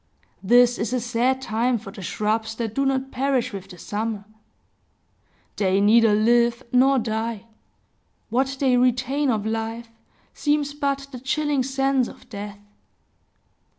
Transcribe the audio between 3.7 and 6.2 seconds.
summer; they neither